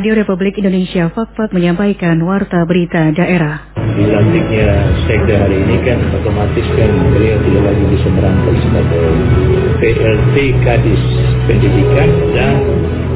[0.00, 3.68] Radio Republik Indonesia Fakfak menyampaikan warta berita daerah.
[3.76, 9.04] Dilantiknya sekda hari ini kan otomatis kan beliau tidak lagi bisa merangkap sebagai
[9.76, 11.02] PLT Kadis
[11.44, 12.64] Pendidikan dan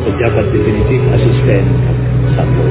[0.04, 1.64] pejabat definitif asisten
[2.36, 2.64] satu.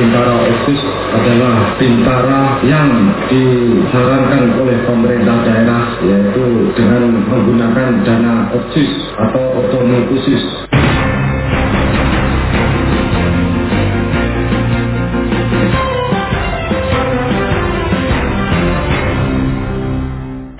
[0.00, 0.80] Tentara OSIS
[1.12, 2.88] adalah tentara yang
[3.28, 10.72] disarankan oleh pemerintah daerah yaitu dengan menggunakan dana OSIS atau otonomi khusus.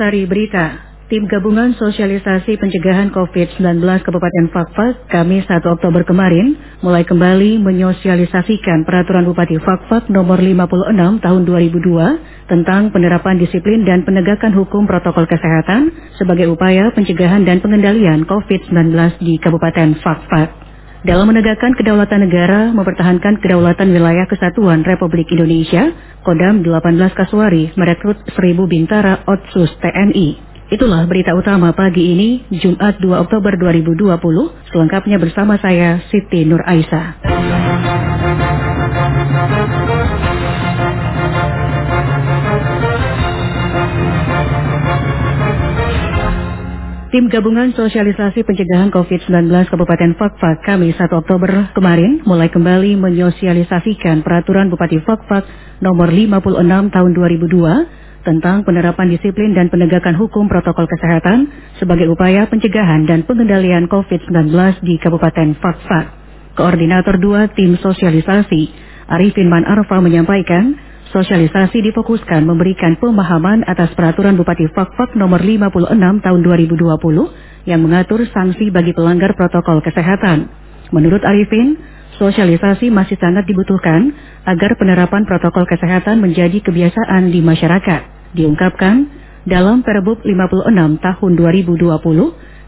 [0.05, 7.57] Sari Berita Tim Gabungan Sosialisasi Pencegahan COVID-19 Kabupaten Fakfak Kamis 1 Oktober kemarin mulai kembali
[7.65, 15.25] menyosialisasikan Peraturan Bupati Fakfak nomor 56 tahun 2002 tentang penerapan disiplin dan penegakan hukum protokol
[15.25, 15.89] kesehatan
[16.21, 20.64] sebagai upaya pencegahan dan pengendalian COVID-19 di Kabupaten Fakfak.
[21.05, 25.93] Dalam menegakkan kedaulatan negara, mempertahankan kedaulatan wilayah kesatuan Republik Indonesia,
[26.25, 30.41] Kodam 18 Kasuari merekrut 1000 bintara Otsus TNI.
[30.73, 34.17] Itulah berita utama pagi ini, Jumat 2 Oktober 2020.
[34.73, 37.21] Selengkapnya bersama saya, Siti Nur Aisyah.
[47.15, 54.67] Tim Gabungan Sosialisasi Pencegahan COVID-19 Kabupaten Fakfak Kamis 1 Oktober kemarin mulai kembali menyosialisasikan Peraturan
[54.67, 55.47] Bupati Fakfak
[55.79, 63.07] nomor 56 tahun 2002 tentang penerapan disiplin dan penegakan hukum protokol kesehatan sebagai upaya pencegahan
[63.07, 66.11] dan pengendalian COVID-19 di Kabupaten Fakfak.
[66.59, 68.75] Koordinator 2 Tim Sosialisasi,
[69.07, 70.83] Arifin Man Arfa menyampaikan,
[71.15, 75.95] sosialisasi difokuskan memberikan pemahaman atas peraturan Bupati Fakfak nomor 56
[76.27, 80.51] tahun 2020 yang mengatur sanksi bagi pelanggar protokol kesehatan.
[80.91, 81.79] Menurut Arifin,
[82.19, 84.11] sosialisasi masih sangat dibutuhkan
[84.43, 88.35] agar penerapan protokol kesehatan menjadi kebiasaan di masyarakat.
[88.35, 89.07] Diungkapkan,
[89.47, 90.67] dalam Perbub 56
[90.99, 91.95] tahun 2020,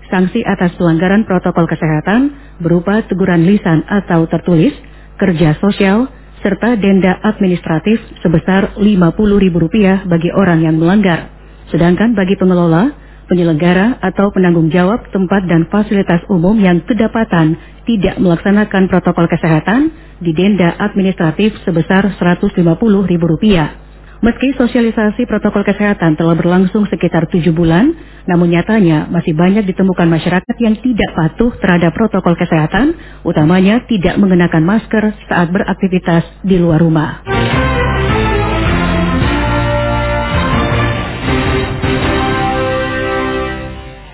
[0.06, 2.30] sanksi atas pelanggaran protokol kesehatan
[2.62, 4.72] berupa teguran lisan atau tertulis,
[5.18, 6.06] kerja sosial,
[6.46, 11.26] serta denda administratif sebesar Rp50.000 bagi orang yang melanggar.
[11.74, 12.94] Sedangkan bagi pengelola,
[13.26, 19.90] penyelenggara atau penanggung jawab tempat dan fasilitas umum yang kedapatan tidak melaksanakan protokol kesehatan
[20.22, 23.95] didenda administratif sebesar Rp150.000.
[24.24, 27.92] Meski sosialisasi protokol kesehatan telah berlangsung sekitar tujuh bulan,
[28.24, 32.96] namun nyatanya masih banyak ditemukan masyarakat yang tidak patuh terhadap protokol kesehatan,
[33.28, 37.20] utamanya tidak mengenakan masker saat beraktivitas di luar rumah.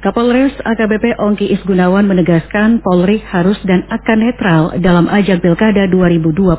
[0.03, 6.59] Kapolres AKBP Ongki Isgunawan menegaskan Polri harus dan akan netral dalam ajang Pilkada 2020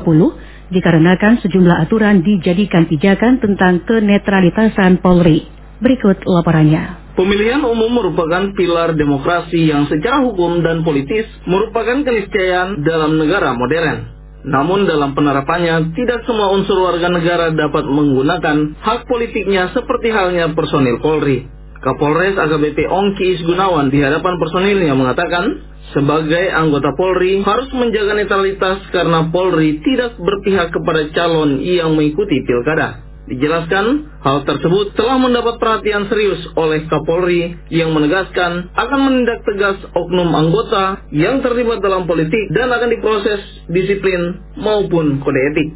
[0.74, 5.46] dikarenakan sejumlah aturan dijadikan pijakan tentang kenetralitasan Polri.
[5.78, 7.14] Berikut laporannya.
[7.14, 14.10] Pemilihan umum merupakan pilar demokrasi yang secara hukum dan politis merupakan keniscayaan dalam negara modern.
[14.44, 21.00] Namun dalam penerapannya, tidak semua unsur warga negara dapat menggunakan hak politiknya seperti halnya personil
[21.00, 21.48] Polri.
[21.80, 29.28] Kapolres AKBP Ongki Isgunawan di hadapan personilnya mengatakan, sebagai anggota Polri harus menjaga netralitas karena
[29.28, 33.04] Polri tidak berpihak kepada calon yang mengikuti pilkada.
[33.24, 40.28] Dijelaskan, hal tersebut telah mendapat perhatian serius oleh Kapolri yang menegaskan akan menindak tegas oknum
[40.28, 43.40] anggota yang terlibat dalam politik dan akan diproses
[43.72, 45.68] disiplin maupun kode etik.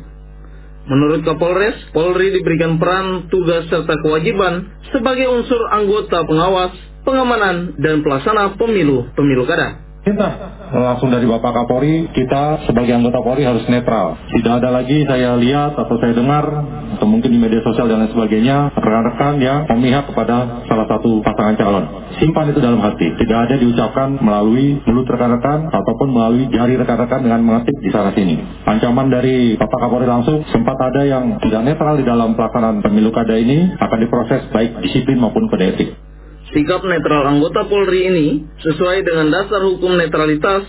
[0.92, 6.76] Menurut Kapolres, Polri diberikan peran, tugas, serta kewajiban sebagai unsur anggota pengawas,
[7.08, 9.87] pengamanan, dan pelaksana pemilu-pemilu kada.
[10.08, 10.28] Kita
[10.72, 14.16] langsung dari Bapak Kapolri, kita sebagai anggota Polri harus netral.
[14.32, 16.48] Tidak ada lagi saya lihat atau saya dengar,
[16.96, 21.60] atau mungkin di media sosial dan lain sebagainya, rekan-rekan yang memihak kepada salah satu pasangan
[21.60, 21.84] calon.
[22.16, 23.04] Simpan itu dalam hati.
[23.20, 28.40] Tidak ada diucapkan melalui mulut rekan-rekan ataupun melalui jari rekan-rekan dengan mengetik di sana sini.
[28.64, 33.36] Ancaman dari Bapak Kapolri langsung sempat ada yang tidak netral di dalam pelaksanaan pemilu kada
[33.36, 36.07] ini akan diproses baik disiplin maupun kode etik.
[36.48, 38.28] Sikap netral anggota Polri ini
[38.64, 40.64] sesuai dengan dasar hukum netralitas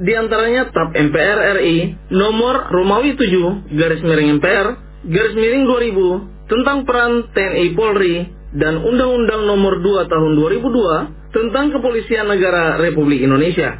[0.00, 1.78] di antaranya TAP MPR RI
[2.10, 4.66] nomor Romawi 7 garis miring MPR
[5.06, 8.26] garis miring 2000 tentang peran TNI Polri
[8.58, 13.78] dan Undang-Undang nomor 2 tahun 2002 tentang Kepolisian Negara Republik Indonesia.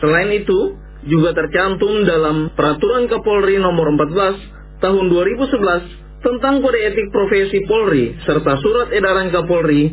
[0.00, 7.64] Selain itu, juga tercantum dalam Peraturan Kapolri nomor 14 tahun 2011 tentang kode etik profesi
[7.64, 9.92] Polri serta surat edaran Kapolri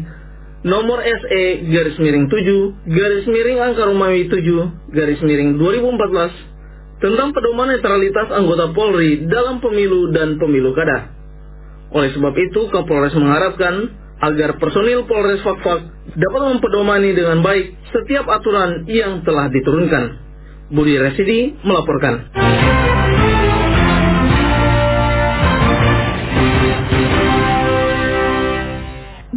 [0.68, 6.58] nomor SE garis miring 7 garis miring angka Romawi 7 garis miring 2014
[6.98, 11.14] tentang pedoman netralitas anggota Polri dalam pemilu dan pemilu kada.
[11.94, 15.88] Oleh sebab itu, Kapolres mengharapkan agar personil Polres Fakfak
[16.18, 20.04] dapat mempedomani dengan baik setiap aturan yang telah diturunkan.
[20.74, 22.28] Budi Residi melaporkan.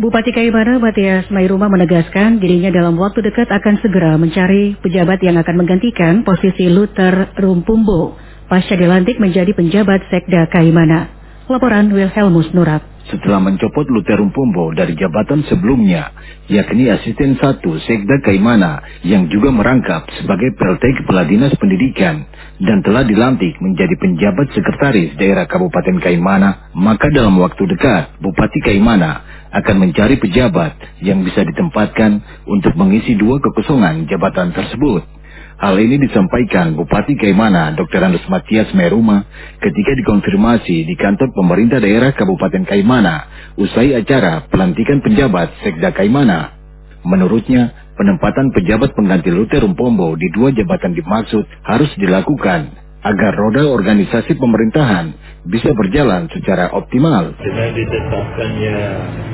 [0.01, 5.61] Bupati Kaimana Matias Mairuma menegaskan dirinya dalam waktu dekat akan segera mencari pejabat yang akan
[5.61, 8.17] menggantikan posisi Luther Rumpumbo
[8.49, 11.13] pasca dilantik menjadi penjabat Sekda Kaimana.
[11.53, 12.90] Laporan Wilhelmus Nurat.
[13.11, 16.15] Setelah mencopot Luther Rumpumbo dari jabatan sebelumnya,
[16.47, 22.23] yakni asisten satu Sekda Kaimana yang juga merangkap sebagai PLT Kepala Dinas Pendidikan
[22.63, 29.27] dan telah dilantik menjadi penjabat sekretaris daerah Kabupaten Kaimana, maka dalam waktu dekat Bupati Kaimana
[29.51, 35.20] akan mencari pejabat yang bisa ditempatkan untuk mengisi dua kekosongan jabatan tersebut.
[35.61, 38.01] Hal ini disampaikan Bupati Kaimana Dr.
[38.01, 39.29] Andus Matias Meruma
[39.61, 43.29] ketika dikonfirmasi di kantor pemerintah daerah Kabupaten Kaimana
[43.61, 46.57] usai acara pelantikan penjabat Sekda Kaimana.
[47.05, 54.37] Menurutnya, penempatan pejabat pengganti Luther Rumpombo di dua jabatan dimaksud harus dilakukan agar roda organisasi
[54.37, 55.17] pemerintahan
[55.49, 57.33] bisa berjalan secara optimal.
[57.41, 58.77] Dengan ditetapkannya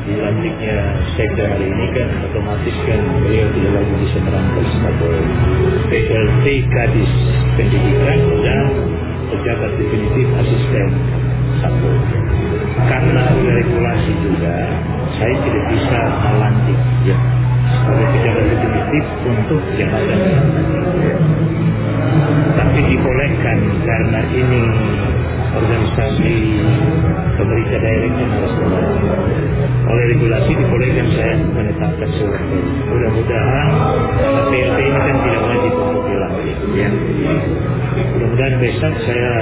[0.06, 0.78] dilantiknya
[1.18, 5.14] sekda hari ini kan otomatis kan beliau tidak lagi bisa merangkap sebagai
[5.90, 7.12] PLT Kadis
[7.58, 8.66] Pendidikan dan
[9.34, 10.88] pejabat definitif asisten
[11.58, 11.92] satu.
[12.86, 14.54] Karena regulasi juga
[15.18, 17.18] saya tidak bisa melantik ya
[17.66, 20.20] sebagai pejabat definitif untuk jabatan
[22.76, 23.58] tapi dibolehkan
[23.88, 24.64] karena ini
[25.56, 26.32] organisasi
[27.40, 28.52] pemerintah daerah yang harus
[29.88, 32.56] oleh regulasi dibolehkan saya menetapkan sesuatu
[32.92, 33.68] mudah-mudahan
[34.52, 36.88] PLT ini kan tidak wajib untuk dilantik ya.
[38.12, 39.32] Mudah-mudahan besok saya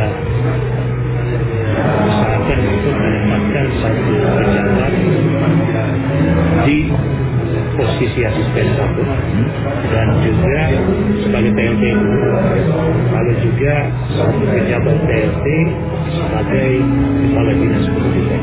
[7.94, 9.02] posisi asisten satu.
[9.86, 10.60] Dan juga
[11.22, 11.84] sebagai PLT
[13.14, 13.74] lalu juga
[14.50, 15.46] pejabat PLT
[16.10, 16.70] sebagai
[17.22, 18.42] kepala dinas pendidikan.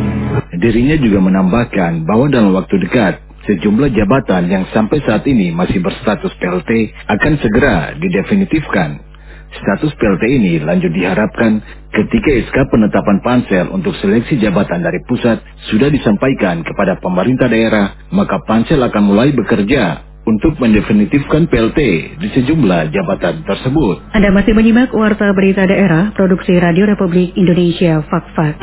[0.56, 3.20] Dirinya juga menambahkan bahwa dalam waktu dekat
[3.52, 9.11] sejumlah jabatan yang sampai saat ini masih berstatus PLT akan segera didefinitifkan
[9.52, 11.60] Status PLT ini lanjut diharapkan
[11.92, 18.40] ketika SK penetapan pansel untuk seleksi jabatan dari pusat sudah disampaikan kepada pemerintah daerah, maka
[18.48, 21.80] pansel akan mulai bekerja untuk mendefinitifkan PLT
[22.22, 24.16] di sejumlah jabatan tersebut.
[24.16, 28.56] Anda masih menyimak Warta Berita Daerah, Produksi Radio Republik Indonesia, Fak-Fak.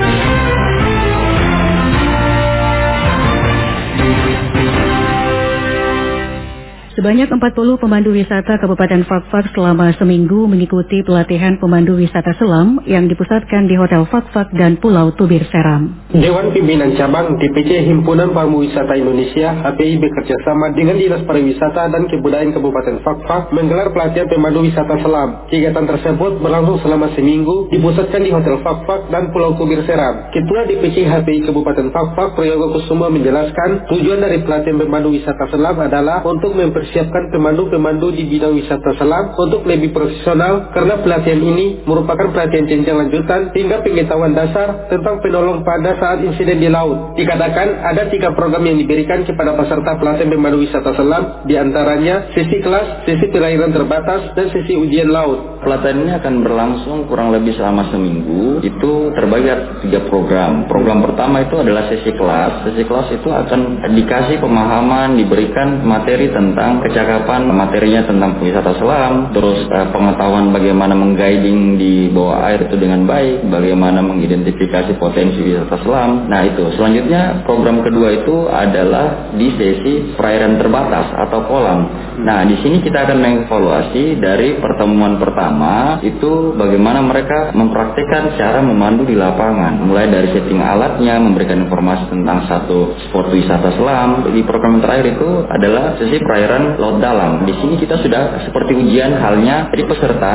[6.99, 13.71] Sebanyak 40 pemandu wisata Kabupaten Fakfak selama seminggu mengikuti pelatihan pemandu wisata selam yang dipusatkan
[13.71, 15.95] di Hotel Fakfak dan Pulau Tubir Seram.
[16.11, 22.99] Dewan Pimpinan Cabang DPC Himpunan Pariwisata Indonesia HPI bekerjasama dengan Dinas Pariwisata dan Kebudayaan Kabupaten
[23.07, 25.47] Fakfak menggelar pelatihan pemandu wisata selam.
[25.55, 30.35] Kegiatan tersebut berlangsung selama seminggu dipusatkan di Hotel Fakfak dan Pulau Tubir Seram.
[30.35, 36.27] Ketua DPC HPI Kabupaten Fakfak Prayogo Kusuma menjelaskan tujuan dari pelatihan pemandu wisata selam adalah
[36.27, 42.33] untuk mempersiapkan mempersiapkan pemandu-pemandu di bidang wisata selam untuk lebih profesional karena pelatihan ini merupakan
[42.33, 47.13] pelatihan jenjang lanjutan hingga pengetahuan dasar tentang penolong pada saat insiden di laut.
[47.21, 52.57] Dikatakan ada tiga program yang diberikan kepada peserta pelatihan pemandu wisata selam, di antaranya sesi
[52.65, 55.61] kelas, sesi perairan terbatas, dan sesi ujian laut.
[55.61, 58.65] Pelatihan ini akan berlangsung kurang lebih selama seminggu.
[58.65, 60.65] Itu terbagi tiga program.
[60.65, 62.65] Program pertama itu adalah sesi kelas.
[62.65, 69.67] Sesi kelas itu akan dikasih pemahaman, diberikan materi tentang kecakapan materinya tentang wisata selam, terus
[69.69, 76.27] uh, pengetahuan bagaimana mengguiding di bawah air itu dengan baik, bagaimana mengidentifikasi potensi wisata selam.
[76.29, 81.81] Nah itu selanjutnya program kedua itu adalah di sesi perairan terbatas atau kolam.
[82.19, 89.07] Nah di sini kita akan mengevaluasi dari pertemuan pertama itu bagaimana mereka mempraktikkan cara memandu
[89.07, 94.27] di lapangan, mulai dari setting alatnya, memberikan informasi tentang satu spot wisata selam.
[94.29, 97.49] Di program terakhir itu adalah sesi perairan laut dalam.
[97.49, 100.35] Di sini kita sudah seperti ujian halnya, jadi peserta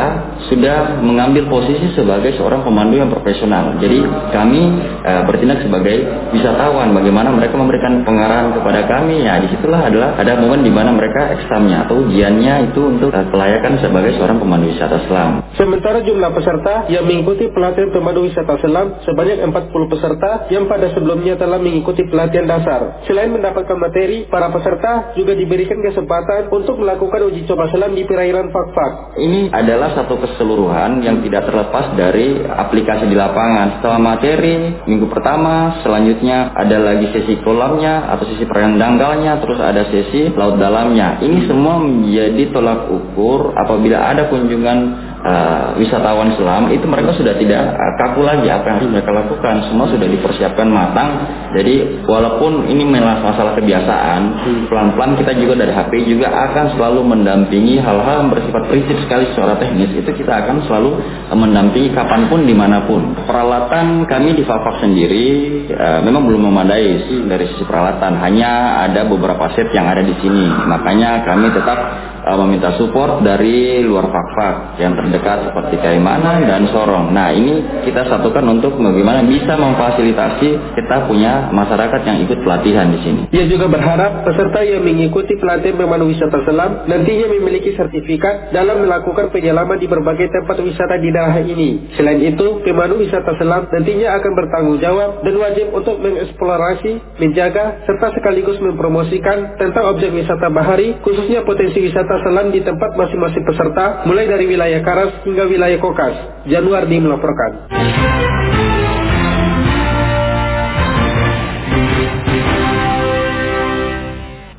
[0.49, 3.77] sudah mengambil posisi sebagai seorang pemandu yang profesional.
[3.77, 4.01] Jadi
[4.33, 4.61] kami
[5.03, 6.01] e, bertindak sebagai
[6.33, 9.21] wisatawan, bagaimana mereka memberikan pengarahan kepada kami.
[9.21, 13.21] Ya di situlah adalah ada momen di mana mereka eksamnya atau ujiannya itu untuk e,
[13.29, 15.45] kelayakan sebagai seorang pemandu wisata selam.
[15.59, 21.35] Sementara jumlah peserta yang mengikuti pelatihan pemandu wisata selam sebanyak 40 peserta yang pada sebelumnya
[21.35, 23.03] telah mengikuti pelatihan dasar.
[23.05, 28.07] Selain mendapatkan materi, para peserta juga diberikan kesempatan kesempatan untuk melakukan uji coba selam di
[28.07, 29.19] perairan Fakfak.
[29.19, 33.79] Ini adalah satu keseluruhan yang tidak terlepas dari aplikasi di lapangan.
[33.79, 39.83] Setelah materi, minggu pertama, selanjutnya ada lagi sesi kolamnya atau sesi perairan dangkalnya, terus ada
[39.91, 41.19] sesi laut dalamnya.
[41.19, 47.73] Ini semua menjadi tolak ukur apabila ada kunjungan uh, wisatawan selam itu mereka sudah tidak
[47.73, 49.55] uh, kaku lagi apa yang harus mereka lakukan.
[49.71, 51.09] Semua sudah dipersiapkan matang.
[51.55, 54.21] Jadi walaupun ini masalah kebiasaan
[54.67, 59.57] pelan-pelan kita juga dari HP juga akan selalu mendampingi hal-hal yang bersifat prinsip sekali secara
[59.57, 59.91] teknis.
[59.95, 60.91] Itu kita akan selalu
[61.31, 63.15] uh, mendampingi kapan pun di mana pun.
[63.23, 65.25] Peralatan kami di Fafak sendiri
[65.71, 68.19] uh, memang belum memadai dari sisi peralatan.
[68.19, 70.45] Hanya ada beberapa set yang ada di sini.
[70.67, 71.79] Makanya kami tetap
[72.23, 77.13] uh, meminta support dari luar Fakfak yang terdekat seperti Kaimanan dan Sorong.
[77.13, 82.97] Nah ini kita satukan untuk bagaimana bisa memfasilitasi kita punya masyarakat yang ikut pelatihan di
[83.05, 83.21] sini.
[83.29, 89.29] Ia juga berharap peserta yang mengikuti pelatihan pemandu wisata selam nantinya memiliki sertifikat dalam melakukan
[89.29, 91.93] penyelaman di berbagai tempat wisata di daerah ini.
[91.93, 98.17] Selain itu, pemandu wisata selam nantinya akan bertanggung jawab dan wajib untuk mengeksplorasi, menjaga, serta
[98.17, 104.25] sekaligus mempromosikan tentang objek wisata bahari, khususnya potensi wisata selam di tempat masing-masing peserta, mulai
[104.25, 106.15] dari wilayah Karas hingga wilayah Kokas.
[106.47, 107.51] Januardi melaporkan.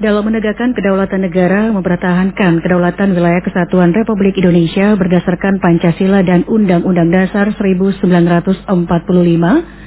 [0.04, 7.48] dalam menegakkan kedaulatan negara, mempertahankan kedaulatan wilayah kesatuan Republik Indonesia berdasarkan Pancasila dan Undang-Undang Dasar
[7.56, 8.68] 1945,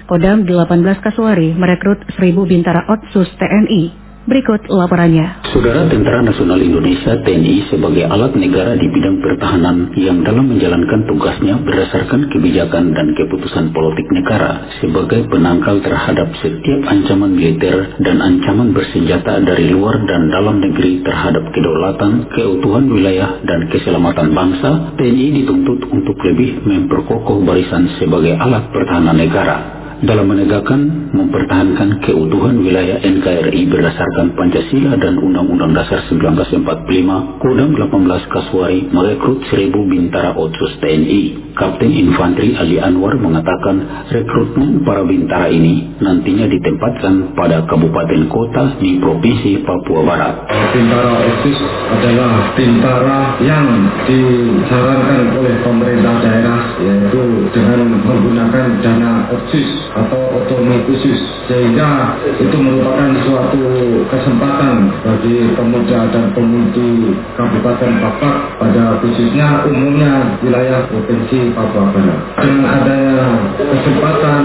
[0.09, 5.39] Kodam 18 Kasuari merekrut 1000 bintara Otsus TNI Berikut laporannya.
[5.55, 11.55] Saudara Tentara Nasional Indonesia TNI sebagai alat negara di bidang pertahanan yang dalam menjalankan tugasnya
[11.63, 19.47] berdasarkan kebijakan dan keputusan politik negara sebagai penangkal terhadap setiap ancaman militer dan ancaman bersenjata
[19.47, 26.19] dari luar dan dalam negeri terhadap kedaulatan, keutuhan wilayah, dan keselamatan bangsa, TNI dituntut untuk
[26.19, 34.93] lebih memperkokoh barisan sebagai alat pertahanan negara dalam menegakkan, mempertahankan keutuhan wilayah NKRI berdasarkan Pancasila
[35.01, 41.49] dan Undang-Undang Dasar 1945, Kodam 18 Kaswari merekrut 1000 bintara Otsus TNI.
[41.57, 49.01] Kapten Infanteri Ali Anwar mengatakan rekrutmen para bintara ini nantinya ditempatkan pada kabupaten kota di
[49.01, 50.45] Provinsi Papua Barat.
[50.77, 51.57] Bintara Otsus
[51.89, 53.65] adalah bintara yang
[54.05, 63.09] disarankan oleh pemerintah daerah yaitu dengan menggunakan dana Otsus atau otonomi khusus sehingga itu merupakan
[63.23, 63.63] suatu
[64.11, 72.19] kesempatan bagi pemuda dan pemudi Kabupaten Papua pada khususnya umumnya wilayah Provinsi Papua Barat.
[72.43, 73.25] Dengan adanya
[73.57, 74.41] kesempatan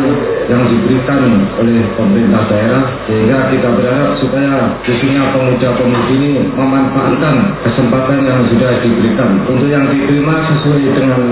[0.48, 1.22] yang diberikan
[1.58, 4.54] oleh pemerintah daerah sehingga kita berharap supaya
[4.86, 9.30] khususnya pemuda-pemudi ini memanfaatkan kesempatan yang sudah diberikan.
[9.46, 11.22] Untuk yang diterima sesuai dengan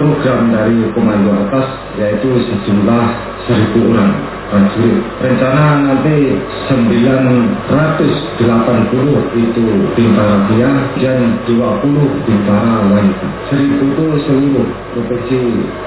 [0.00, 1.66] program dari komando atas
[2.00, 5.00] yaitu sejumlah seribu orang prajurit.
[5.24, 6.36] Rencana nanti
[6.68, 9.64] 980 itu
[9.96, 13.26] bintara pria dan 20 bintara wanita.
[13.48, 15.40] Seribu itu seluruh provinsi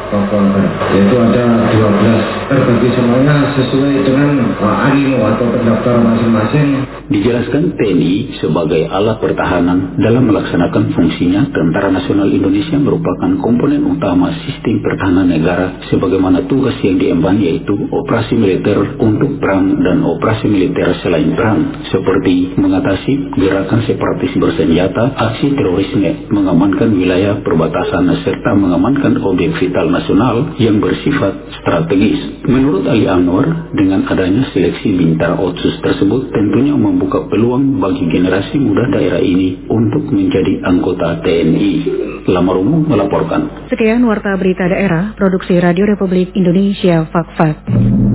[0.10, 0.74] Papua Barat.
[0.94, 4.30] Yaitu ada 12 terbagi semuanya sesuai dengan
[4.62, 6.70] animo atau pendaftar masing-masing.
[7.06, 14.82] Dijelaskan TNI sebagai alat pertahanan dalam melaksanakan fungsinya Tentara Nasional Indonesia merupakan komponen utama sistem
[14.82, 20.96] pertahanan negara sebagaimana tugas yang diemban yaitu operasi militer militer untuk perang dan operasi militer
[21.04, 29.60] selain perang, seperti mengatasi gerakan separatis bersenjata, aksi terorisme, mengamankan wilayah perbatasan serta mengamankan objek
[29.60, 32.48] vital nasional yang bersifat strategis.
[32.48, 38.88] Menurut Ali Anwar, dengan adanya seleksi bintara Otsus tersebut tentunya membuka peluang bagi generasi muda
[38.96, 41.74] daerah ini untuk menjadi anggota TNI.
[42.32, 43.68] Lamarumu melaporkan.
[43.68, 47.58] Sekian Warta Berita Daerah, Produksi Radio Republik Indonesia, Fakfak.
[47.68, 48.15] -Fak.